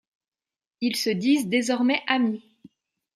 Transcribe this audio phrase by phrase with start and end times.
[0.81, 2.43] Ils se disent désormais amis.